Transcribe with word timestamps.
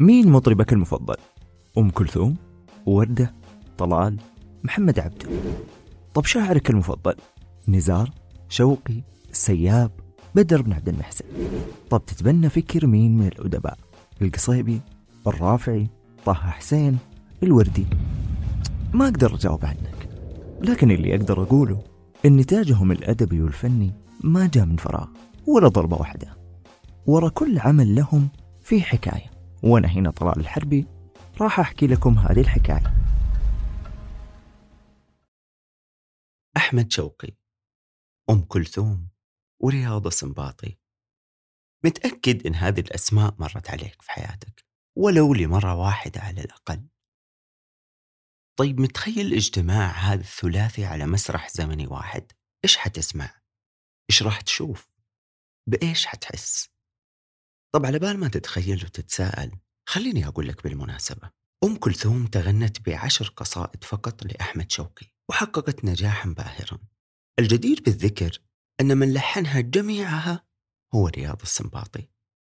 مين 0.00 0.28
مطربك 0.28 0.72
المفضل؟ 0.72 1.16
أم 1.78 1.90
كلثوم؟ 1.90 2.36
وردة؟ 2.86 3.34
طلال؟ 3.78 4.16
محمد 4.64 4.98
عبده 4.98 5.28
طب 6.14 6.24
شاعرك 6.24 6.70
المفضل؟ 6.70 7.14
نزار؟ 7.68 8.10
شوقي؟ 8.48 9.02
السياب؟ 9.30 9.90
بدر 10.34 10.62
بن 10.62 10.72
عبد 10.72 10.88
المحسن 10.88 11.24
طب 11.90 12.02
تتبنى 12.06 12.48
فكر 12.48 12.86
مين 12.86 13.18
من 13.18 13.26
الأدباء؟ 13.26 13.78
القصيبي؟ 14.22 14.80
الرافعي؟ 15.26 15.88
طه 16.26 16.32
حسين؟ 16.34 16.98
الوردي؟ 17.42 17.86
ما 18.94 19.04
أقدر 19.04 19.34
أجاوب 19.34 19.64
عنك 19.64 20.08
لكن 20.60 20.90
اللي 20.90 21.14
أقدر 21.14 21.42
أقوله 21.42 21.82
إن 22.26 22.36
نتاجهم 22.36 22.92
الأدبي 22.92 23.42
والفني 23.42 23.92
ما 24.24 24.46
جاء 24.54 24.64
من 24.64 24.76
فراغ 24.76 25.06
ولا 25.46 25.68
ضربة 25.68 25.96
واحدة 25.96 26.28
ورا 27.06 27.28
كل 27.28 27.58
عمل 27.58 27.94
لهم 27.94 28.28
في 28.68 28.82
حكاية 28.82 29.30
وأنا 29.62 29.88
هنا 29.88 30.10
طلال 30.10 30.40
الحربي 30.40 30.86
راح 31.40 31.60
أحكي 31.60 31.86
لكم 31.86 32.18
هذه 32.18 32.40
الحكاية 32.40 32.94
أحمد 36.56 36.92
شوقي 36.92 37.36
أم 38.30 38.40
كلثوم 38.40 39.08
ورياض 39.60 40.06
السنباطي 40.06 40.78
متأكد 41.84 42.46
إن 42.46 42.54
هذه 42.54 42.80
الأسماء 42.80 43.34
مرت 43.38 43.70
عليك 43.70 44.02
في 44.02 44.12
حياتك 44.12 44.64
ولو 44.96 45.34
لمرة 45.34 45.74
واحدة 45.74 46.20
على 46.20 46.40
الأقل 46.40 46.88
طيب 48.58 48.80
متخيل 48.80 49.34
اجتماع 49.34 49.90
هذا 49.90 50.20
الثلاثي 50.20 50.84
على 50.84 51.06
مسرح 51.06 51.48
زمني 51.50 51.86
واحد 51.86 52.32
إيش 52.64 52.76
حتسمع؟ 52.76 53.40
إيش 54.10 54.22
راح 54.22 54.40
تشوف؟ 54.40 54.90
بإيش 55.66 56.06
حتحس؟ 56.06 56.77
طب 57.74 57.86
على 57.86 57.98
بال 57.98 58.18
ما 58.18 58.28
تتخيل 58.28 58.84
وتتساءل 58.84 59.50
خليني 59.88 60.26
أقول 60.26 60.48
لك 60.48 60.62
بالمناسبة 60.62 61.30
أم 61.64 61.76
كلثوم 61.76 62.26
تغنت 62.26 62.88
بعشر 62.88 63.32
قصائد 63.36 63.84
فقط 63.84 64.24
لأحمد 64.24 64.70
شوقي 64.70 65.06
وحققت 65.30 65.84
نجاحا 65.84 66.28
باهرا. 66.28 66.78
الجدير 67.38 67.82
بالذكر 67.84 68.38
أن 68.80 68.98
من 68.98 69.12
لحنها 69.12 69.60
جميعها 69.60 70.44
هو 70.94 71.08
رياض 71.08 71.42
السنباطي. 71.42 72.08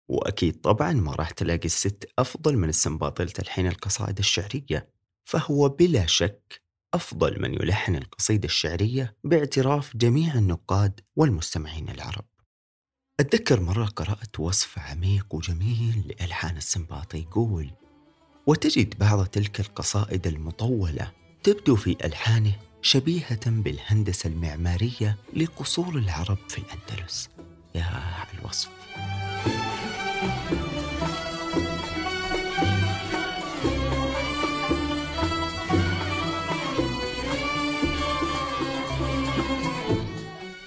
وأكيد 0.09 0.61
طبعا 0.61 0.93
ما 0.93 1.11
راح 1.15 1.31
تلاقي 1.31 1.65
الست 1.65 2.11
أفضل 2.19 2.57
من 2.57 2.69
السنباطي 2.69 3.23
لتلحين 3.23 3.67
القصائد 3.67 4.17
الشعرية 4.19 4.89
فهو 5.29 5.69
بلا 5.69 6.05
شك 6.05 6.61
أفضل 6.93 7.41
من 7.41 7.53
يلحن 7.53 7.95
القصيدة 7.95 8.45
الشعرية 8.45 9.17
باعتراف 9.23 9.97
جميع 9.97 10.33
النقاد 10.33 10.99
والمستمعين 11.15 11.89
العرب. 11.89 12.25
أتذكر 13.19 13.59
مرة 13.59 13.85
قرأت 13.85 14.39
وصف 14.39 14.79
عميق 14.79 15.25
وجميل 15.35 16.15
لألحان 16.19 16.57
السنباطي 16.57 17.17
يقول 17.17 17.71
وتجد 18.47 18.99
بعض 18.99 19.25
تلك 19.25 19.59
القصائد 19.59 20.27
المطولة 20.27 21.11
تبدو 21.43 21.75
في 21.75 21.97
ألحانه 22.05 22.55
شبيهة 22.81 23.49
بالهندسة 23.49 24.27
المعمارية 24.27 25.17
لقصور 25.33 25.97
العرب 25.97 26.37
في 26.49 26.57
الأندلس. 26.57 27.29
يا 27.75 27.83
الوصف. 28.39 28.69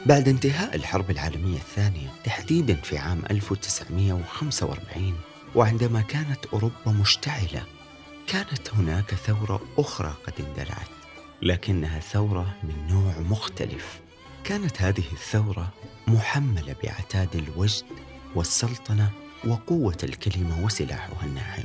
بعد 0.06 0.28
انتهاء 0.28 0.76
الحرب 0.76 1.10
العالمية 1.10 1.56
الثانية 1.56 2.08
تحديدا 2.24 2.74
في 2.74 2.98
عام 2.98 3.22
1945 3.30 5.14
وعندما 5.54 6.00
كانت 6.00 6.46
أوروبا 6.52 6.92
مشتعلة 7.00 7.62
كانت 8.26 8.74
هناك 8.74 9.14
ثورة 9.14 9.62
أخرى 9.78 10.14
قد 10.26 10.32
اندلعت 10.40 10.88
لكنها 11.42 12.00
ثورة 12.00 12.54
من 12.62 12.86
نوع 12.88 13.18
مختلف. 13.18 14.00
كانت 14.44 14.82
هذه 14.82 15.04
الثورة 15.12 15.72
محملة 16.08 16.76
بعتاد 16.84 17.36
الوجد 17.36 17.84
والسلطنة 18.34 19.10
وقوة 19.44 19.96
الكلمة 20.02 20.64
وسلاحها 20.64 21.26
الناعم. 21.26 21.64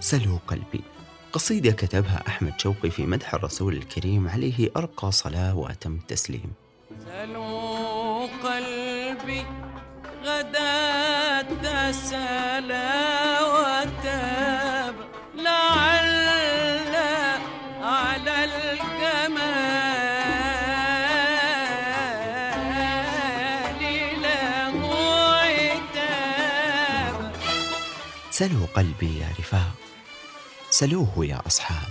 سلوا 0.00 0.38
قلبي. 0.46 0.80
قصيدة 1.32 1.72
كتبها 1.72 2.24
أحمد 2.28 2.60
شوقي 2.60 2.90
في 2.90 3.06
مدح 3.06 3.34
الرسول 3.34 3.76
الكريم 3.76 4.28
عليه 4.28 4.70
أرقى 4.76 5.12
صلاة 5.12 5.56
وأتم 5.56 5.98
تسليم. 5.98 6.52
قلبي 8.44 9.46
غداة 10.24 11.92
سلا 11.92 13.42
وتاب 13.44 14.94
لعل 15.34 16.94
على 17.82 18.44
الجمال 18.44 18.98
له 24.22 24.76
عتاب 25.34 27.32
سلوا 28.30 28.66
قلبي 28.74 29.18
يا 29.18 29.28
رفاق. 29.38 29.74
سلوه 30.70 31.12
يا 31.18 31.42
أصحاب. 31.46 31.88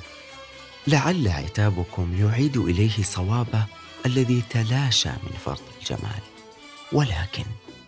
لعل 0.87 1.27
عتابكم 1.27 2.27
يعيد 2.27 2.57
إليه 2.57 3.03
صوابه 3.03 3.65
الذي 4.05 4.43
تلاشى 4.49 5.09
من 5.09 5.37
فرط 5.45 5.61
الجمال. 5.79 6.36
ولكن 6.93 7.43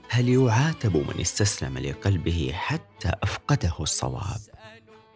هل 0.09 0.29
يعاتب 0.29 0.97
من 0.97 1.21
استسلم 1.21 1.77
لقلبه 1.77 2.51
حتى 2.53 3.11
أفقده 3.23 3.73
الصواب؟ 3.79 4.41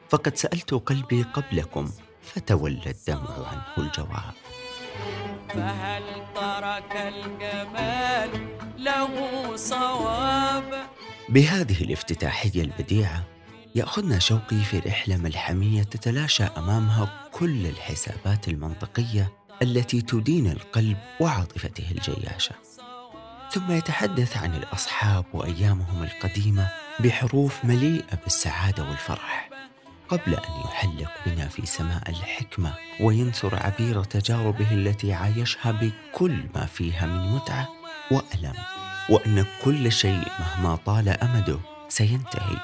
فقد 0.10 0.38
سألت 0.38 0.74
قلبي 0.74 1.24
قبلكم 1.24 1.92
فتولى 2.22 2.90
الدمع 2.90 3.48
عنه 3.48 3.66
الجواب. 3.78 4.34
فهل 5.50 6.04
ترك 6.36 6.96
الجمال 6.96 8.48
له 8.78 9.56
صواب؟ 9.56 10.88
بهذه 11.30 11.84
الافتتاحية 11.84 12.62
البديعة 12.62 13.24
يأخذنا 13.76 14.20
شوقي 14.20 14.64
في 14.64 14.80
رحلة 14.80 15.18
ملحمية 15.18 15.84
تتلاشى 15.84 16.44
أمامها 16.44 17.30
كل 17.32 17.68
الحسابات 17.68 18.48
المنطقية 18.48 19.32
التي 19.62 20.02
تدين 20.02 20.48
القلب 20.48 20.98
وعاطفته 21.20 21.92
الجياشة. 21.92 22.56
ثم 23.54 23.72
يتحدث 23.72 24.38
عن 24.38 24.56
الأصحاب 24.56 25.26
وأيامهم 25.34 26.04
القديمة 26.04 26.68
بحروف 27.00 27.66
مليئة 27.66 28.16
بالسعادة 28.24 28.84
والفرح 28.84 29.50
قبل 30.10 30.34
أن 30.34 30.62
يحلق 30.66 31.12
بنا 31.26 31.48
في 31.48 31.66
سماء 31.66 32.10
الحكمة 32.10 32.74
وينثر 33.00 33.56
عبير 33.56 34.04
تجاربه 34.04 34.72
التي 34.72 35.14
عايشها 35.14 35.72
بكل 35.72 36.44
ما 36.56 36.66
فيها 36.66 37.06
من 37.06 37.36
متعة 37.36 37.70
وألم 38.12 38.54
وأن 39.10 39.46
كل 39.64 39.92
شيء 39.92 40.28
مهما 40.40 40.76
طال 40.76 41.10
أمده 41.10 41.60
سينتهي. 41.90 42.58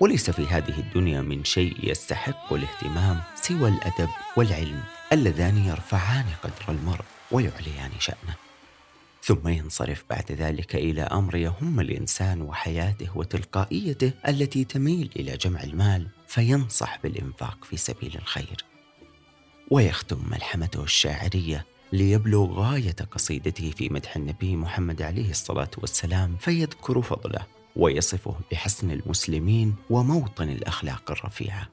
وليس 0.00 0.30
في 0.30 0.46
هذه 0.46 0.78
الدنيا 0.78 1.22
من 1.22 1.44
شيء 1.44 1.90
يستحق 1.90 2.52
الاهتمام 2.52 3.20
سوى 3.34 3.68
الأدب 3.68 4.08
والعلم 4.36 4.82
اللذان 5.12 5.56
يرفعان 5.56 6.26
قدر 6.42 6.64
المرء 6.68 7.04
ويعليان 7.30 7.90
شأنه. 7.98 8.41
ثم 9.24 9.48
ينصرف 9.48 10.04
بعد 10.10 10.32
ذلك 10.32 10.74
إلى 10.76 11.02
أمر 11.02 11.36
يهم 11.36 11.80
الإنسان 11.80 12.42
وحياته 12.42 13.18
وتلقائيته 13.18 14.12
التي 14.28 14.64
تميل 14.64 15.10
إلى 15.16 15.36
جمع 15.36 15.62
المال 15.62 16.08
فينصح 16.26 16.98
بالإنفاق 17.02 17.64
في 17.64 17.76
سبيل 17.76 18.14
الخير. 18.14 18.64
ويختم 19.70 20.18
ملحمته 20.30 20.82
الشاعرية 20.82 21.66
ليبلغ 21.92 22.52
غاية 22.52 22.96
قصيدته 23.10 23.70
في 23.70 23.88
مدح 23.88 24.16
النبي 24.16 24.56
محمد 24.56 25.02
عليه 25.02 25.30
الصلاة 25.30 25.70
والسلام 25.78 26.36
فيذكر 26.36 27.02
فضله 27.02 27.46
ويصفه 27.76 28.34
بحسن 28.52 28.90
المسلمين 28.90 29.74
وموطن 29.90 30.48
الأخلاق 30.48 31.10
الرفيعة. 31.10 31.68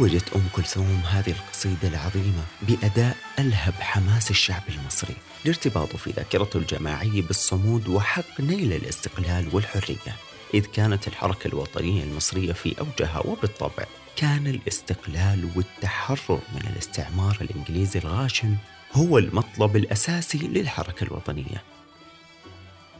توجت 0.00 0.32
أم 0.36 0.42
كلثوم 0.52 1.02
هذه 1.06 1.30
القصيدة 1.30 1.88
العظيمة 1.88 2.44
بأداء 2.62 3.16
ألهب 3.38 3.74
حماس 3.74 4.30
الشعب 4.30 4.62
المصري 4.68 5.16
لارتباطه 5.44 5.98
في 5.98 6.10
ذاكرته 6.10 6.56
الجماعية 6.56 7.22
بالصمود 7.22 7.88
وحق 7.88 8.40
نيل 8.40 8.72
الاستقلال 8.72 9.48
والحرية 9.52 10.16
إذ 10.54 10.66
كانت 10.66 11.08
الحركة 11.08 11.48
الوطنية 11.48 12.04
المصرية 12.04 12.52
في 12.52 12.74
أوجها 12.80 13.18
وبالطبع 13.26 13.84
كان 14.16 14.46
الاستقلال 14.46 15.50
والتحرر 15.56 16.40
من 16.54 16.70
الاستعمار 16.72 17.38
الإنجليزي 17.40 17.98
الغاشم 17.98 18.56
هو 18.92 19.18
المطلب 19.18 19.76
الأساسي 19.76 20.38
للحركة 20.38 21.04
الوطنية. 21.04 21.62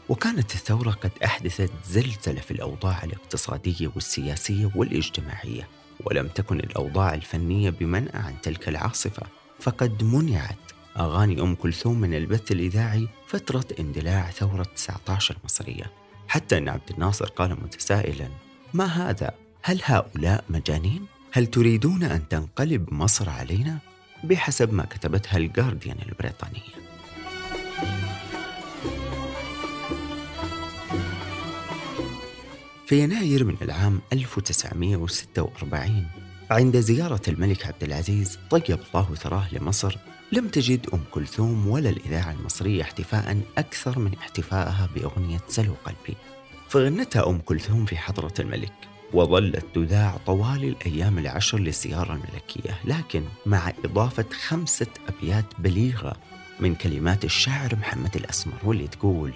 وكانت 0.09 0.55
الثورة 0.55 0.91
قد 0.91 1.13
أحدثت 1.25 1.71
زلزلة 1.87 2.41
في 2.41 2.51
الأوضاع 2.51 3.05
الاقتصادية 3.05 3.91
والسياسية 3.95 4.71
والاجتماعية 4.75 5.69
ولم 6.05 6.29
تكن 6.29 6.61
الأوضاع 6.61 7.15
الفنية 7.15 7.71
بمنأى 7.71 8.19
عن 8.19 8.41
تلك 8.43 8.69
العاصفة 8.69 9.27
فقد 9.61 10.05
منعت 10.05 10.57
أغاني 10.99 11.41
أم 11.41 11.55
كلثوم 11.55 12.01
من 12.01 12.15
البث 12.15 12.53
الإذاعي 12.53 13.09
فترة 13.27 13.65
اندلاع 13.81 14.31
ثورة 14.31 14.63
19 14.63 15.37
المصرية 15.41 15.93
حتى 16.29 16.59
أن 16.59 16.69
عبد 16.69 16.91
الناصر 16.91 17.27
قال 17.27 17.51
متسائلا 17.51 18.29
ما 18.75 18.85
هذا؟ 18.85 19.35
هل 19.63 19.81
هؤلاء 19.85 20.45
مجانين؟ 20.51 21.07
هل 21.33 21.47
تريدون 21.47 22.03
أن 22.03 22.29
تنقلب 22.29 22.95
مصر 22.95 23.31
علينا؟ 23.31 23.79
بحسب 24.25 24.73
ما 24.73 24.85
كتبتها 24.85 25.37
الجارديان 25.37 25.97
البريطانية 26.09 26.80
في 32.91 33.03
يناير 33.03 33.45
من 33.45 33.57
العام 33.63 34.01
1946 34.13 36.07
عند 36.51 36.77
زيارة 36.77 37.21
الملك 37.29 37.67
عبد 37.67 37.85
العزيز 37.85 38.39
طيب 38.51 38.79
الله 38.95 39.15
ثراه 39.15 39.55
لمصر 39.55 39.97
لم 40.33 40.49
تجد 40.49 40.87
أم 40.95 41.01
كلثوم 41.11 41.69
ولا 41.69 41.91
الإذاعة 41.91 42.33
المصرية 42.33 42.83
احتفاء 42.83 43.41
أكثر 43.59 43.99
من 43.99 44.15
احتفائها 44.15 44.89
بأغنية 44.95 45.41
سلو 45.49 45.75
قلبي. 45.85 46.17
فغنتها 46.69 47.29
أم 47.29 47.39
كلثوم 47.39 47.85
في 47.85 47.97
حضرة 47.97 48.35
الملك 48.39 48.73
وظلت 49.13 49.65
تذاع 49.75 50.17
طوال 50.27 50.65
الأيام 50.65 51.19
العشر 51.19 51.59
للزيارة 51.59 52.13
الملكية 52.13 52.81
لكن 52.85 53.25
مع 53.47 53.73
إضافة 53.85 54.27
خمسة 54.49 54.91
أبيات 55.09 55.47
بليغة 55.59 56.17
من 56.61 56.75
كلمات 56.75 57.25
الشاعر 57.25 57.77
محمد 57.77 58.17
الأسمر 58.17 58.59
واللي 58.65 58.89
تقول 58.89 59.33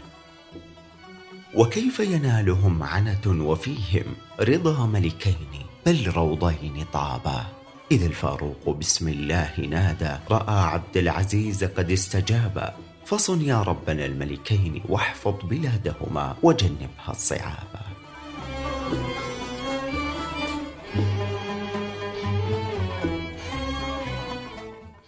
وكيف 1.56 2.00
ينالهم 2.00 2.82
عنة 2.82 3.26
وفيهم 3.26 4.04
رضا 4.40 4.86
ملكين 4.86 5.48
بل 5.86 6.10
روضين 6.16 6.84
طابا؟ 6.92 7.46
إذا 7.92 8.06
الفاروق 8.06 8.70
بسم 8.70 9.08
الله 9.08 9.60
نادى 9.60 10.16
رأى 10.30 10.60
عبد 10.64 10.96
العزيز 10.96 11.64
قد 11.64 11.90
استجاب 11.90 12.74
فصن 13.06 13.42
يا 13.42 13.62
ربنا 13.62 14.04
الملكين 14.06 14.82
واحفظ 14.88 15.34
بلادهما 15.44 16.36
وجنبها 16.42 17.10
الصعابا. 17.10 17.84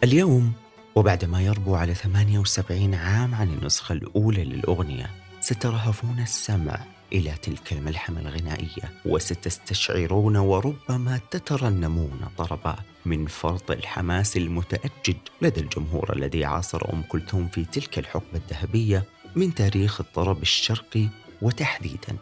اليوم 0.04 0.52
وبعدما 0.94 1.42
يربو 1.42 1.74
على 1.74 1.94
78 1.94 2.94
عام 2.94 3.34
عن 3.34 3.48
النسخة 3.48 3.92
الأولى 3.92 4.44
للأغنية 4.44 5.25
سترهفون 5.46 6.20
السمع 6.20 6.84
إلى 7.12 7.34
تلك 7.42 7.72
الملحمة 7.72 8.20
الغنائية 8.20 8.92
وستستشعرون 9.04 10.36
وربما 10.36 11.20
تترنمون 11.30 12.20
طربا 12.38 12.76
من 13.04 13.26
فرط 13.26 13.70
الحماس 13.70 14.36
المتأجج 14.36 15.16
لدى 15.42 15.60
الجمهور 15.60 16.16
الذي 16.16 16.44
عاصر 16.44 16.92
أم 16.92 17.02
كلثوم 17.02 17.48
في 17.48 17.64
تلك 17.64 17.98
الحقبة 17.98 18.34
الذهبية 18.34 19.04
من 19.36 19.54
تاريخ 19.54 20.00
الطرب 20.00 20.42
الشرقي 20.42 21.08
وتحديدا 21.42 22.16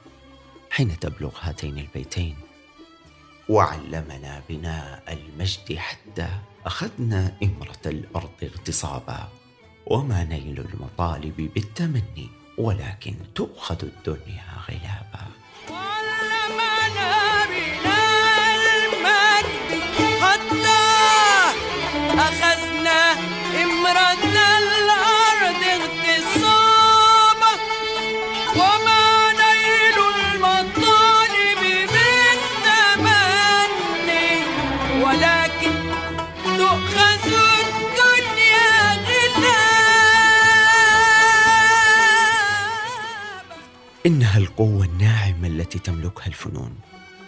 حين 0.70 0.98
تبلغ 0.98 1.32
هاتين 1.40 1.78
البيتين. 1.78 2.36
وعلمنا 3.48 4.42
بناء 4.48 5.02
المجد 5.12 5.76
حتى 5.78 6.28
أخذنا 6.66 7.36
إمرة 7.42 7.82
الأرض 7.86 8.34
اغتصابا 8.42 9.28
وما 9.86 10.24
نيل 10.24 10.60
المطالب 10.60 11.50
بالتمني 11.54 12.43
ولكن 12.58 13.14
تؤخذ 13.34 13.78
الدنيا 13.82 14.44
غلابا. 14.68 15.43
إنها 44.34 44.42
القوة 44.42 44.84
الناعمة 44.84 45.48
التي 45.48 45.78
تملكها 45.78 46.26
الفنون. 46.26 46.74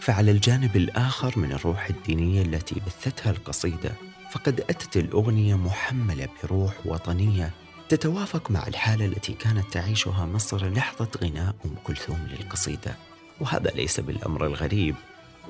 فعلى 0.00 0.30
الجانب 0.30 0.76
الآخر 0.76 1.38
من 1.38 1.52
الروح 1.52 1.86
الدينية 1.86 2.42
التي 2.42 2.74
بثتها 2.86 3.30
القصيدة 3.30 3.92
فقد 4.32 4.60
أتت 4.60 4.96
الأغنية 4.96 5.54
محملة 5.54 6.28
بروح 6.42 6.72
وطنية 6.84 7.50
تتوافق 7.88 8.50
مع 8.50 8.66
الحالة 8.66 9.04
التي 9.04 9.32
كانت 9.32 9.72
تعيشها 9.72 10.26
مصر 10.26 10.68
لحظة 10.68 11.08
غناء 11.22 11.54
أم 11.64 11.74
كلثوم 11.84 12.28
للقصيدة. 12.30 12.96
وهذا 13.40 13.70
ليس 13.70 14.00
بالأمر 14.00 14.46
الغريب 14.46 14.94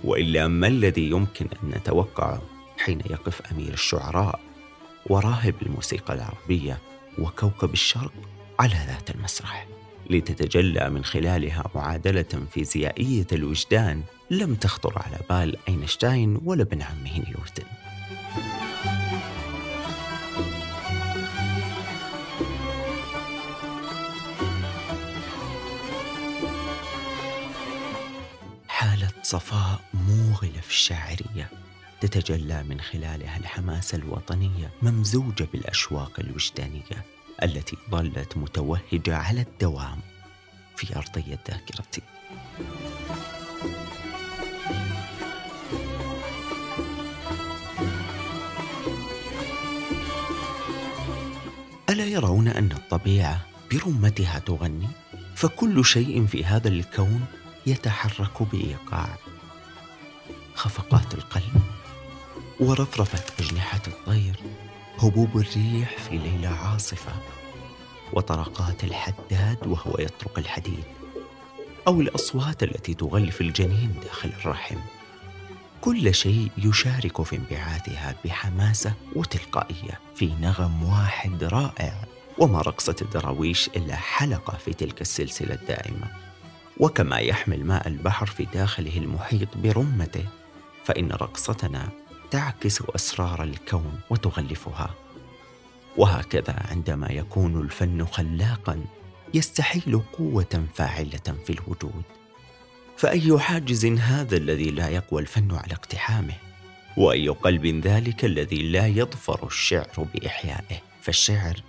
وإلا 0.05 0.49
ما 0.49 0.67
الذي 0.67 1.11
يمكن 1.11 1.49
أن 1.63 1.69
نتوقعه 1.69 2.43
حين 2.79 3.01
يقف 3.01 3.53
أمير 3.53 3.73
الشعراء 3.73 4.41
وراهب 5.07 5.55
الموسيقى 5.63 6.15
العربية 6.15 6.79
وكوكب 7.19 7.73
الشرق 7.73 8.13
على 8.61 8.75
ذات 8.87 9.11
المسرح؟ 9.11 9.67
لتتجلى 10.11 10.91
من 10.91 11.05
خلالها 11.05 11.71
معادلة 11.75 12.47
فيزيائية 12.51 13.27
الوجدان 13.33 14.03
لم 14.31 14.55
تخطر 14.55 14.99
على 14.99 15.19
بال 15.31 15.57
أينشتاين 15.69 16.41
ولا 16.45 16.63
ابن 16.63 16.83
عمه 16.83 17.13
نيوتن 17.13 17.67
حالة 28.69 29.09
صفاء 29.23 29.81
موغلة 29.95 30.61
في 30.61 30.71
الشاعرية. 30.71 31.51
تتجلى 32.01 32.63
من 32.63 32.81
خلالها 32.81 33.37
الحماسة 33.37 33.99
الوطنية 33.99 34.71
ممزوجة 34.83 35.49
بالأشواق 35.53 36.21
الوجدانية. 36.21 37.16
التي 37.43 37.77
ظلت 37.91 38.37
متوهجة 38.37 39.17
على 39.17 39.41
الدوام 39.41 40.01
في 40.77 40.97
أرضية 40.97 41.39
ذاكرتي 41.51 42.03
ألا 51.91 52.05
يرون 52.05 52.49
أن 52.49 52.73
الطبيعة 52.73 53.41
برمتها 53.73 54.39
تغني؟ 54.39 54.89
فكل 55.35 55.85
شيء 55.85 56.27
في 56.27 56.45
هذا 56.45 56.69
الكون 56.69 57.25
يتحرك 57.67 58.43
بإيقاع 58.43 59.17
خفقات 60.55 61.15
القلب 61.15 61.63
ورفرفة 62.61 63.45
أجنحة 63.45 63.81
الطير 63.87 64.37
هبوب 64.99 65.37
الريح 65.37 65.99
في 65.99 66.19
ليلة 66.19 66.49
عاصفة 66.49 67.13
وطرقات 68.13 68.85
الحداد 68.85 69.67
وهو 69.67 69.97
يطرق 69.99 70.39
الحديد 70.39 70.85
أو 71.87 72.01
الأصوات 72.01 72.63
التي 72.63 72.95
تغلف 72.95 73.41
الجنين 73.41 73.95
داخل 74.03 74.29
الرحم. 74.29 74.77
كل 75.81 76.15
شيء 76.15 76.51
يشارك 76.59 77.23
في 77.23 77.37
انبعاثها 77.37 78.15
بحماسة 78.25 78.93
وتلقائية 79.17 80.01
في 80.15 80.33
نغم 80.41 80.83
واحد 80.83 81.45
رائع 81.45 81.95
وما 82.39 82.61
رقصة 82.61 82.97
الدراويش 83.03 83.69
إلا 83.69 83.97
حلقة 83.97 84.59
في 84.59 84.73
تلك 84.73 85.01
السلسلة 85.01 85.55
الدائمة. 85.55 86.11
وكما 86.81 87.19
يحمل 87.19 87.65
ماء 87.65 87.89
البحر 87.89 88.27
في 88.27 88.45
داخله 88.45 88.97
المحيط 88.97 89.49
برمته 89.57 90.25
فإن 90.85 91.13
رقصتنا 91.13 91.89
تعكس 92.31 92.83
أسرار 92.83 93.43
الكون 93.43 94.01
وتغلفها. 94.11 94.95
وهكذا 95.97 96.67
عندما 96.71 97.09
يكون 97.13 97.61
الفن 97.61 98.07
خلاقا 98.07 98.85
يستحيل 99.35 100.01
قوة 100.13 100.67
فاعلة 100.75 101.37
في 101.47 101.51
الوجود. 101.51 102.03
فأي 102.97 103.39
حاجز 103.39 103.87
هذا 103.87 104.37
الذي 104.37 104.71
لا 104.71 104.89
يقوى 104.89 105.23
الفن 105.23 105.53
على 105.53 105.73
اقتحامه؟ 105.73 106.35
وأي 106.97 107.29
قلب 107.29 107.67
ذلك 107.67 108.25
الذي 108.25 108.63
لا 108.63 108.87
يظفر 108.87 109.47
الشعر 109.47 110.07
بإحيائه؟ 110.15 110.81
فالشعر 111.03 111.63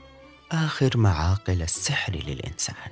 آخر 0.51 0.97
معاقل 0.97 1.61
السحر 1.61 2.13
للإنسان. 2.13 2.91